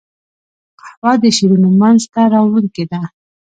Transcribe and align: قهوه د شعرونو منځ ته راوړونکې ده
قهوه 0.79 1.13
د 1.23 1.25
شعرونو 1.37 1.69
منځ 1.81 2.01
ته 2.13 2.21
راوړونکې 2.33 2.83
ده 2.91 3.01